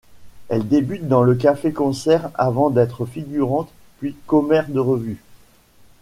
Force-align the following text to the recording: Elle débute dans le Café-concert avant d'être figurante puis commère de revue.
Elle 0.49 0.67
débute 0.67 1.07
dans 1.07 1.21
le 1.21 1.35
Café-concert 1.35 2.31
avant 2.33 2.71
d'être 2.71 3.05
figurante 3.05 3.71
puis 3.99 4.15
commère 4.25 4.67
de 4.67 4.79
revue. 4.79 5.19